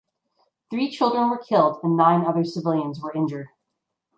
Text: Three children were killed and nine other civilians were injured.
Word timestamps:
Three 0.71 0.89
children 0.89 1.29
were 1.29 1.37
killed 1.37 1.79
and 1.83 1.95
nine 1.95 2.25
other 2.25 2.43
civilians 2.43 2.99
were 2.99 3.13
injured. 3.13 3.49